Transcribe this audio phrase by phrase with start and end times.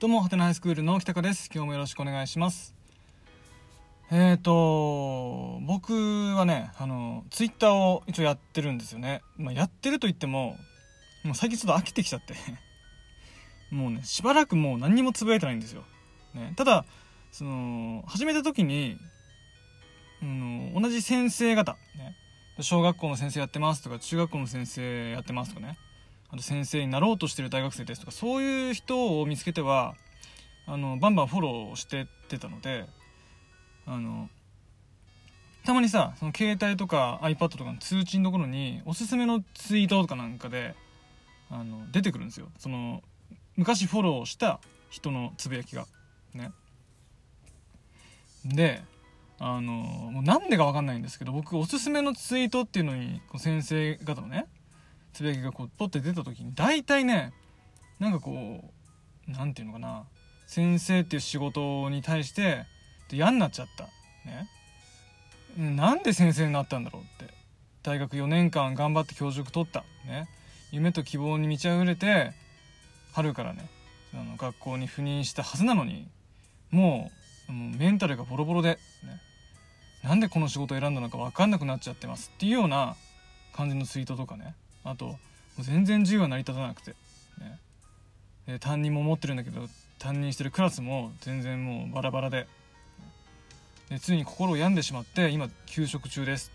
[0.00, 1.50] どうも、はてなハイスクールの北川です。
[1.52, 2.72] 今日もよろしくお願いします。
[4.12, 5.92] えーと、僕
[6.36, 9.22] はね、あの、ツイッターを一応やってるんですよね。
[9.36, 10.56] まあ、やってると言っても、
[11.24, 12.36] もう最近ちょっと飽きてきちゃって
[13.74, 15.82] もうね、しばらくもう何にもつぶやいてないんですよ。
[16.32, 16.84] ね、ただ、
[17.32, 18.98] その、始めた時に、
[20.22, 22.14] うん、同じ先生方、ね、
[22.60, 25.76] 小学校の先生やってますとか、中学校の先生やってますとかね、
[26.30, 29.94] あと先生になろうとしてる大学生ですとかそういう人を見つけては
[30.66, 32.84] あのバンバンフォローしてってたので
[33.86, 34.28] あの
[35.64, 40.74] たまにさその携帯とか iPad とかの通知のところにおすすめのツイートとかなんかで
[41.50, 42.48] あの出てくるんですよ。
[42.58, 43.02] その
[43.56, 44.60] 昔フォローした
[44.90, 45.86] 人のつぶやきが。
[46.34, 46.52] ね。
[48.44, 48.82] で
[49.38, 54.46] あのもうなんでか分かんないんですけど僕おすすめのツイートっていうのに先生方のね
[55.18, 57.32] つぶやきがこうポッて出た時に大体ね
[57.98, 60.04] なんかこう何て言うのかな
[60.46, 62.66] 先生っていう仕事に対して
[63.10, 63.84] 嫌になっちゃった。
[64.30, 64.48] ね。
[65.74, 67.34] なんで先生になったんだろうって。
[67.82, 69.80] 大学4年間頑張って教職取った。
[70.06, 70.28] ね。
[70.70, 72.32] 夢と希望に満ち溢れて
[73.12, 73.68] 春からね
[74.14, 76.06] あの学校に赴任したはずなのに
[76.70, 77.10] も
[77.48, 78.78] うメンタルがボロボロで、ね、
[80.04, 82.94] なんでこの仕事を選んだのか分かんなくなっちゃってますっていうような
[83.52, 84.54] 感じのツイートとかね。
[84.90, 85.18] あとも
[85.60, 86.90] う全然授業が成り立たなくて、
[87.40, 87.58] ね、
[88.46, 92.46] で担任も持ってるんだけど担任してるクラスも全然もうバラバラで。
[93.90, 96.52] でついに心を病んでしまって今休職中です、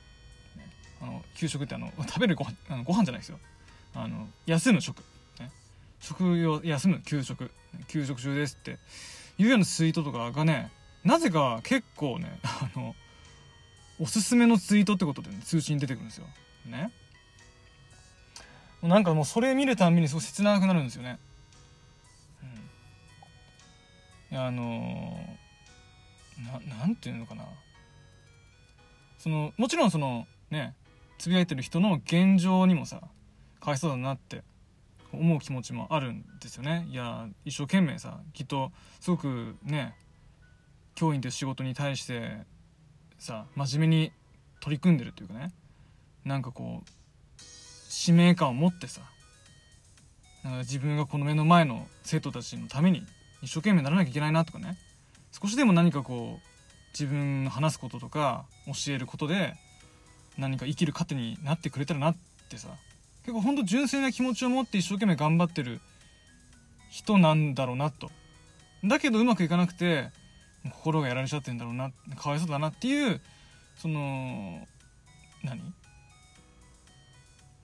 [1.01, 3.39] あの給食ってあの食べるご飯あのご飯じゃないですよ。
[3.95, 4.99] あの休む食、
[5.39, 5.51] ね、
[5.99, 7.49] 食を休む給食
[7.87, 8.77] 休職中ですって。
[9.37, 10.69] いうようなツイートとかがね
[11.03, 12.95] なぜか結構ねあの
[13.99, 16.25] おすすめのツイートってことで、ね、通知に出てくるんですよ。
[16.65, 16.91] ね。
[18.83, 21.17] なんかもうそれ見るたんびにすごい切なくなるんですよね。
[24.31, 27.45] うん、あのー、ななんていうのかな。
[29.17, 30.75] そのもちろんそのね
[31.17, 32.99] つぶやいてる人の現状にもさ
[33.61, 34.43] かわいそうだなって
[35.13, 36.85] 思う気持ちもあるんですよね。
[36.89, 39.95] いや一生懸命さきっとすごくね
[40.95, 42.39] 教員という仕事に対して
[43.17, 44.11] さ真面目に
[44.59, 45.53] 取り組んでるというかね。
[46.25, 47.02] なんかこう
[47.95, 49.01] 使命感を持ってさ
[50.61, 53.05] 自分がこの目の前の生徒たちのために
[53.43, 54.77] 一生懸命ならなきゃいけないなとかね。
[55.31, 56.47] 少しでも何かこう
[56.91, 59.53] 自分の話すこととか教えることで
[60.37, 62.15] 何か生きる糧になってくれたらなっ
[62.49, 62.69] てさ。
[63.21, 65.79] 結構ほんと純粋な気持ちを持って一生懸命頑張ってる
[66.89, 68.09] 人なんだろうなと。
[68.83, 70.09] だけどうまくいかなくて
[70.71, 73.21] 心がやられちゃってんだろうなかわいそうだなっていう
[73.77, 74.67] その
[75.43, 75.61] 何？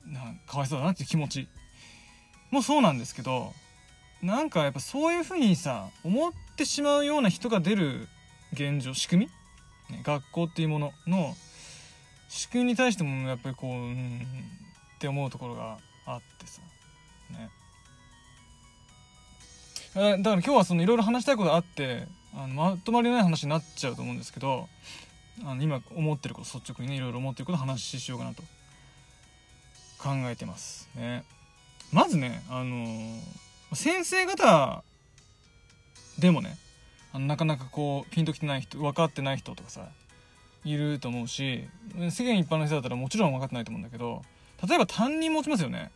[0.09, 1.47] なんかかわいそうだなっていう気持ち
[2.51, 3.53] もそうなんですけど
[4.21, 8.07] なんかやっぱそういうふうにさ思ってしまうような人が出る
[8.53, 9.29] 現状仕組
[9.89, 11.35] み、ね、学校っていうものの
[12.27, 14.27] 仕組みに対してもやっぱりこううん
[14.95, 16.61] って思うところがあってさ。
[17.29, 17.49] ね。
[19.95, 24.67] だから今日はそのいろいろ話したいことがあってあのまとまりのない話になっちゃうと思うんですけど
[25.43, 28.43] あの今思ってること率直にねいろいろ思ってること話ししようかなと。
[29.99, 31.23] 考えてますね。
[31.91, 33.19] まずね、あのー、
[33.73, 34.83] 先生方
[36.19, 36.57] でもね、
[37.13, 39.87] あのなかなかこう、ピンときてない人、分かってない人とかさ、
[40.63, 41.67] いると思うし、
[42.11, 44.21] 世間一般の人だったらもちろん分かってないと思うんだけど、
[44.67, 45.91] 例えば担任持ちますよね。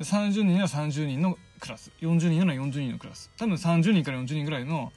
[0.00, 3.30] 30人なら30人のクラス、40人なら40人のクラス。
[3.36, 4.92] 多分30人から40人ぐらいの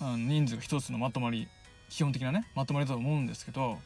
[0.00, 1.48] あの人数が一つのまとまり、
[1.88, 3.78] 基本的なね、まとまりだと思うんですけど、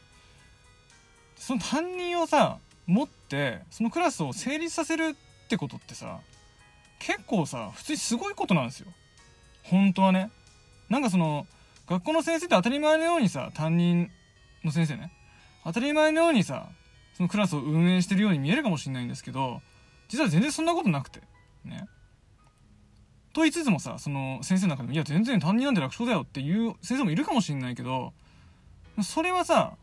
[1.35, 2.59] その担任をさ、
[2.91, 6.19] 持ってそのクラスを成立させるってことってさ
[6.99, 8.87] 結構さ普通にすごいことなんですよ。
[9.63, 10.29] 本当はね。
[10.89, 11.47] なんかその
[11.87, 14.11] 学校の先生って当たり前のようにさ担任
[14.63, 15.11] の先生ね。
[15.63, 16.67] 当たり前のようにさ
[17.13, 19.61] そのクラスを運営してるように見えるかもしれないんですけど
[20.09, 21.21] 実は全然そんなことなくて。
[21.63, 21.87] ね。
[23.33, 28.11] と言いつつもさその先生の中でもいや全然担任なんて楽勝だよっていう先生もいるかもしれないけど
[29.01, 29.77] それはさ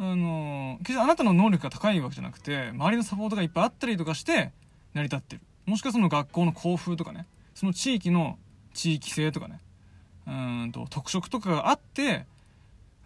[0.00, 4.52] あの決してあなたの能力が高いわけじゃなくて周りのサポートがいっぱいあったりとかして
[4.94, 5.42] 成り立ってる。
[5.66, 7.26] もしくはその学校の校風とかね。
[7.54, 8.38] その地域の
[8.72, 9.60] 地域性とかね。
[10.26, 12.26] うんと特色とかがあって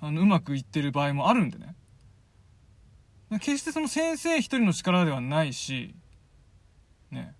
[0.01, 1.75] あのうまくいってる場合もあるんでね。
[3.41, 5.95] 決してその先生一人の力ではないし
[7.11, 7.35] ね。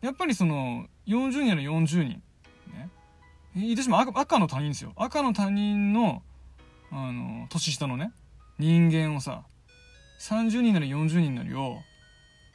[0.00, 2.22] やっぱりその40人やら40人
[2.72, 2.90] ね。
[3.54, 4.92] 言ってしまう赤の他人ですよ。
[4.96, 6.22] 赤の他人の
[6.92, 8.12] あの年下のね
[8.58, 9.42] 人間をさ
[10.20, 11.78] 30人なり40人なりを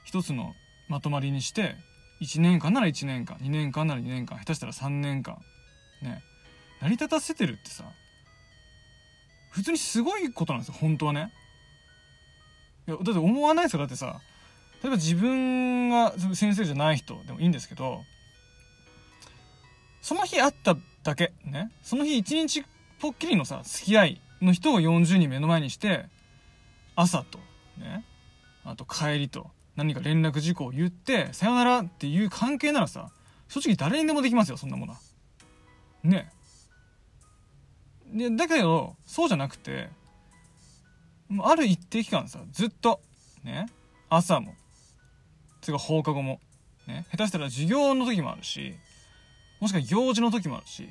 [0.03, 0.53] 一つの
[0.87, 1.75] まとまりにして
[2.21, 5.37] 1年間なら1年間2年間なら2年間下手したら3年間
[6.01, 6.21] ね
[6.81, 7.85] 成り立たせてるってさ
[9.51, 11.31] 普通にすごいことなんですよ本当はね。
[12.87, 14.19] いやだって思わないですよだってさ
[14.83, 18.03] 例えば自分が先生じゃない人でもいいんですけど
[20.01, 22.63] その日会っただけねその日一日
[22.99, 26.05] ぽっきりのさ付き合いの人を40人目の前にして
[26.95, 27.39] 朝と
[27.77, 28.05] ね
[28.63, 33.09] あと帰りと何か連絡事項を言ってさよならっていう関係ならさ
[33.47, 34.99] 正直誰にでもできますよそんなものは。
[36.03, 36.31] ね。
[38.07, 39.89] でだけどそうじゃなくて
[41.41, 43.01] ある一定期間さずっと
[43.43, 43.67] ね
[44.09, 44.53] 朝も
[45.61, 46.39] それか放課後も
[46.87, 48.75] ね下手したら授業の時もあるし
[49.59, 50.87] もしくは行事の時もあるし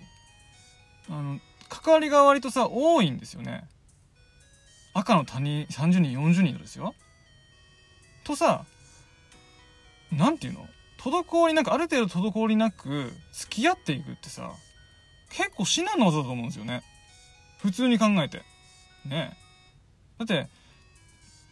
[1.08, 1.38] あの
[1.68, 3.64] 関わりが割とさ多いんですよね。
[4.92, 6.94] 赤の他人30人40人ですよ。
[8.24, 8.64] とさ
[10.12, 10.68] 何て言うの？
[10.98, 14.52] 滞りなくある程度滞りなく付き合っていくってさ
[15.30, 16.82] 結構至難の技だと思うんですよね。
[17.60, 18.42] 普通に考えて。
[19.04, 19.36] ね。
[20.18, 20.48] だって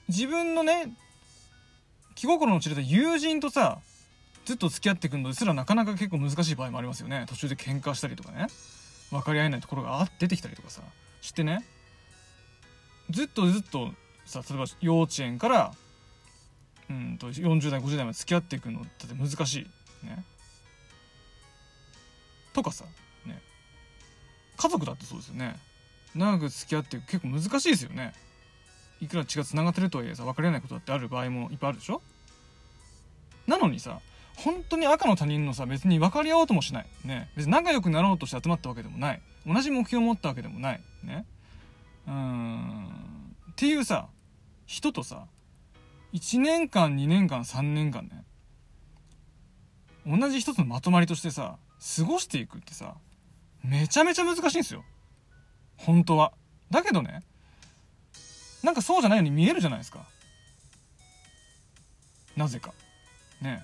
[0.09, 0.95] 自分のね
[2.15, 3.81] 気心の知れた友人とさ
[4.45, 7.27] ずっと付き合っていくのですらなかなか結構難しい場合もありますよね。
[7.29, 8.47] 途中で喧嘩したりとかね。
[9.13, 10.83] 分かり合えないところが出てきたりとかさ
[11.21, 11.65] してね。
[13.11, 13.93] ずっとずっと
[14.25, 15.75] さ例えば幼稚園から
[16.91, 20.07] うんと40代50代まで付き合っていくのだって難しい。
[20.07, 20.25] ね。
[22.53, 22.85] とかさ。
[23.27, 23.41] ね。
[24.57, 25.61] 家族だってそうですよね。
[26.15, 28.15] 長く付き合っていく結構難しいですよね。
[29.01, 32.01] いくら血がつながってるとはいえさ分かり合えないことだってある場合もいっぱいあるでしょ？
[33.47, 34.01] なのにさ
[34.37, 36.87] 本当に赤の他人のさ別に分かり合おうともしない。
[37.05, 37.31] ね。
[37.37, 39.21] 別に仲良くなろうとして集まったわけでもない。
[39.47, 40.81] 同じ目標を持ったわけでもない。
[41.03, 41.27] ね。
[42.07, 42.87] うん。
[43.53, 44.09] っていうさ
[44.67, 45.27] 人とさ
[46.13, 48.25] 1年間2年間3年間ね。
[50.07, 51.59] 同じ一つのまとまりとしてさ
[51.97, 52.95] 過ごしていくってさ
[53.63, 54.85] めちゃめちゃ難しいんですよ。
[55.77, 56.33] 本当は。
[56.71, 57.23] だけどね
[58.63, 60.07] なんかそうじゃないように見えるじゃないですか。
[62.37, 62.73] なぜか。
[63.41, 63.63] ね。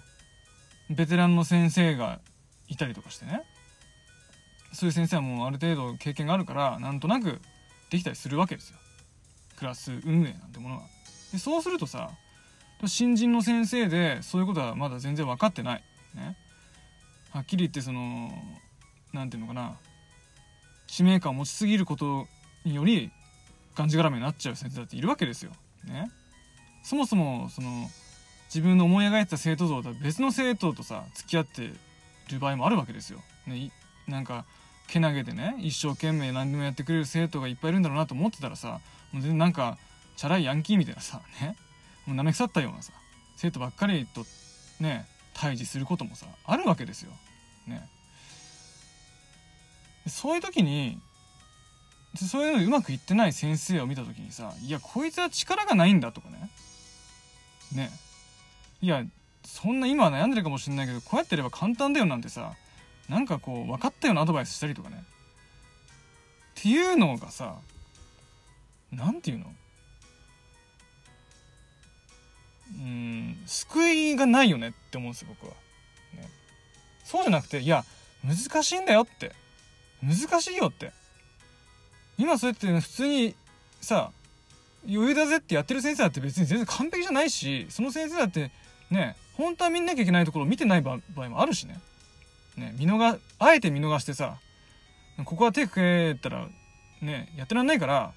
[0.90, 2.20] ベテランの先生が
[2.68, 3.42] いたりとかしてね。
[4.72, 7.40] そういう先生はもうある程度経験があるからなんとなく
[7.90, 8.78] できたりするわけですよ。
[9.56, 10.82] クラス運営なんてものは。
[11.32, 12.10] でそうするとさ
[12.86, 15.84] 新人の先生でそういうことはまだ全然分かってない。
[16.14, 16.36] ね。
[17.30, 18.30] はっきり言ってその
[19.12, 19.76] 何て言うのかな。
[20.86, 22.26] 使命感を持ちすぎること
[22.64, 23.10] により
[23.74, 25.52] がんじがらめになっちゃう先生だっているわけですよ。
[25.84, 26.10] ね、
[26.82, 27.88] そもそもその
[28.48, 31.70] 自分の思い描いてた生徒像とは別の生徒とさ付き合って
[32.32, 33.20] る場合もあるわけですよ。
[33.46, 33.70] ね、
[34.06, 34.44] なんか
[34.88, 38.80] けなげでね一生懸命何でもやってくれる生徒がいっぱいいるんだろうなと思ってたらさ
[39.12, 39.78] もう全然なんか
[40.16, 41.56] チャラいヤンキーみたいなさね
[42.06, 42.92] もう舐め腐ったようなさ
[43.36, 44.24] 生徒ばっかりと
[44.80, 47.12] ね対峙することもさあるわけですよ。
[47.66, 47.88] ね。
[50.06, 50.98] そういう時に
[52.16, 56.50] そういうのうまくいってない先生を見た時にさいやこいつは力がないんだとかね
[57.74, 57.90] ね
[58.80, 59.04] いや
[59.44, 62.52] そんな今は悩んでるかもしんないけどこうやってれば簡単だよなんてさ
[63.08, 65.02] なんかこう分かったようなアドバイスしたりとかね。
[66.60, 67.56] っていうのがさ
[68.92, 69.46] 何て言うの？
[72.70, 75.54] うん救いがないよねって思うんですよ僕は、
[76.14, 76.28] ね、
[77.04, 77.84] そうじゃなくていや
[78.22, 79.32] 難しいんだよって。
[80.02, 80.92] 難しいよって。
[82.18, 83.34] 今そうやって、普通に
[83.80, 84.10] さ
[84.86, 88.50] 余裕だぜってやってる先生だって別に全然完璧じゃないしその先生だって
[88.90, 91.78] ね本当は見なきゃいけないところを見てない場合もあるしね。
[92.56, 94.38] ね見逃あえて見逃してさ
[95.24, 96.48] ここは手かけたら
[97.00, 98.12] ねやってらんないから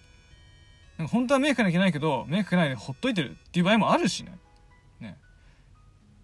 [0.97, 4.37] なんか本当は目かけなきゃいけないけど目かけないでほっといてるっていう場合もあるしね。
[4.99, 5.17] ね。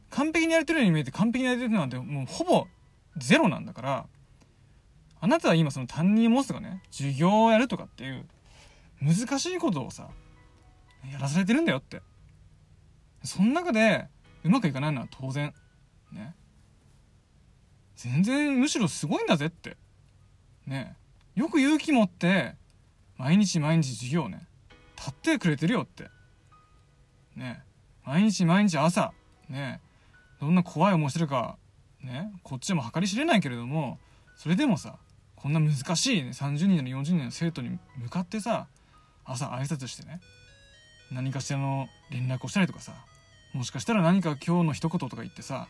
[0.10, 2.68] 完璧にやれてるように見えて完璧にやれてるなんてもうほぼ
[3.18, 4.06] ゼロなんだから
[5.20, 8.26] あなたは今その担任を持つとかね授業をやるとかっていう
[9.02, 10.08] 難しいことをさ
[11.12, 12.02] やらされてるんだよって。
[13.24, 14.08] その中で
[14.44, 15.54] うまくいかないのは当然。
[16.12, 16.36] ね。
[17.96, 19.78] 全然むしろすごいんだぜって。
[20.66, 20.96] ね。
[21.36, 22.56] よく勇気持って
[23.18, 24.48] 毎日毎日授業ね。
[24.98, 26.10] 立ってくれてるよって。
[27.36, 27.64] ね。
[28.04, 29.14] 毎日毎日朝
[29.50, 29.82] ね。
[30.40, 31.58] どんな怖い思いしてるか
[32.02, 32.32] ね。
[32.44, 34.00] こっちも計り知れないけれども
[34.36, 34.98] それでもさ
[35.36, 38.68] こんな難しい、ね、30人の40人の生徒に向かってさ
[39.26, 40.22] 朝挨拶してね。
[41.12, 42.94] 何かしらの連絡をしたりとかさ。
[43.58, 45.68] もしかしたら何か今日の一言とか言ってさ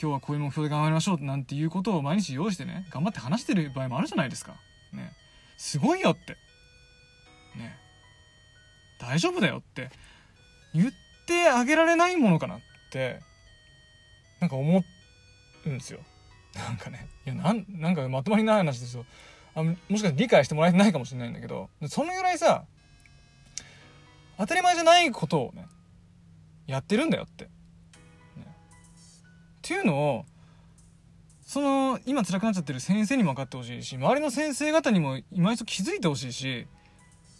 [0.00, 4.52] 今日はこういう目標で頑張りましょうなんていうことを毎日用意してね頑張って話してる場合もあるじゃないですか。
[4.92, 5.12] ね。
[5.56, 6.32] すごいよって。
[7.58, 7.74] ね。
[9.00, 9.88] 大丈夫だよって。
[10.74, 10.90] 言っ
[11.26, 12.58] てあげられないものかなっ
[12.92, 13.20] て
[14.42, 14.84] なんか思
[15.64, 16.00] うんですよ。
[16.54, 17.08] なんかね。
[17.24, 19.06] いやなんなんかまとまりない話ですよ。
[19.54, 22.64] あもしかしたら理解してもらえてないかもしれないんだけどそのぐらいさ
[24.36, 25.66] 当たり前じゃないことをね
[26.66, 27.44] やってるんだよって。
[27.44, 27.50] ね、
[28.46, 28.50] っ
[29.62, 30.24] ていうのを
[31.42, 36.66] その今辛くなっちゃってる先生にも分かってほしいし周りの先生方にも今一度気づいてほしいし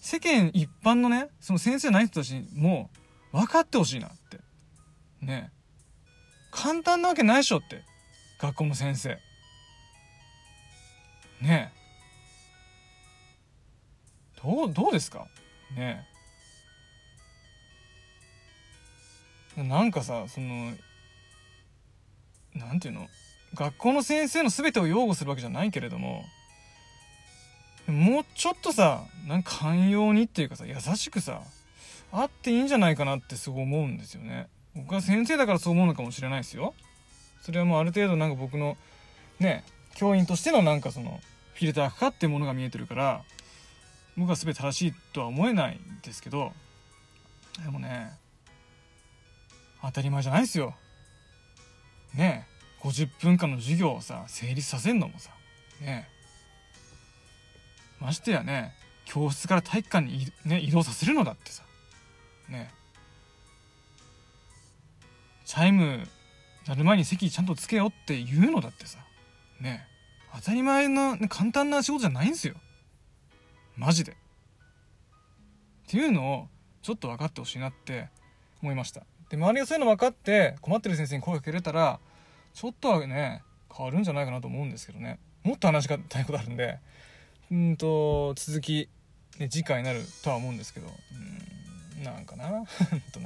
[0.01, 2.91] 世間一般のねその先生ない人たちにも
[3.33, 4.39] 分かってほしいなって。
[5.21, 5.51] ね。
[6.53, 7.83] 簡単なわけないでしょって。
[8.39, 9.19] 学校の先生。
[11.43, 11.73] ね。
[14.43, 15.27] どうどうですか？
[15.75, 16.07] ね。
[16.09, 16.16] え
[19.57, 20.73] なんかさその
[22.55, 23.07] なんていうの？
[23.55, 26.25] 学校の先生の全てを擁護するわけじゃないけれども
[27.87, 31.41] もうちょっとさなんか寛容にっていうかさ優しくさ
[32.13, 34.49] あっていいんじゃないかなってすごい思うんですよね。
[34.75, 36.75] 僕は先生だからそう思うのかもしれないですよ。
[37.41, 38.77] それはもうある程度なんか僕の
[39.41, 41.21] ね教員としてのなんかその
[41.55, 43.23] フィルターかかってものが見えてるから
[44.17, 46.53] 僕は全て正しいとは思えないんですけど
[47.65, 48.11] でもね
[49.83, 50.75] 当たり前じゃないですよ。
[52.15, 52.57] ねえ
[52.87, 55.31] 50分間の授業をさ成立させんのもさ。
[55.81, 56.17] ねえ。
[58.01, 61.63] ましてやね教室から体育館に、ね、移動させるのだってさ。
[62.49, 62.71] ね
[65.45, 66.07] チャイム
[66.67, 68.99] 鳴る前に席ちゃんとつけよって言うのだってさ。
[69.61, 69.87] ね
[70.35, 72.55] 当たり前の、ね、簡単な仕事じゃないんですよ。
[73.77, 74.13] マジで。
[74.13, 74.15] っ
[75.89, 76.49] ていうのを
[76.83, 78.09] ちょっと分かってほしいなって
[78.63, 79.03] 思いました。
[79.29, 81.99] で周りがそういうの分かって困ってる先生に声かけれたら
[82.55, 83.43] ちょっとはね
[83.75, 85.19] 変わるんじゃないかなと思うんですけどね。
[85.43, 86.79] もっと話したいことあるんで
[87.51, 88.89] うんと続き、
[89.39, 90.87] ね、次回になるとは思うんですけど。
[90.87, 91.57] うん
[92.03, 92.49] なんかな。
[93.13, 93.25] とな。